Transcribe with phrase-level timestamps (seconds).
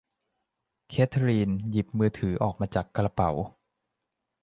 [0.89, 3.31] เคทลีนหยิบมือถือออกมาจากกระเป๋า